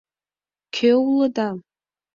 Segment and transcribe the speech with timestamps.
[0.75, 1.49] Кӧ улыда?